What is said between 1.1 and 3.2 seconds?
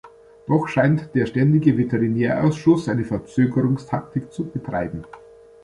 der ständige Veterinärausschuss eine